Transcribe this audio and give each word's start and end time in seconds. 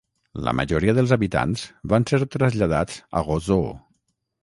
La 0.45 0.53
majoria 0.59 0.95
dels 0.99 1.13
habitants 1.17 1.67
van 1.95 2.09
ser 2.15 2.21
traslladats 2.39 3.01
a 3.21 3.27
Roseau. 3.33 3.73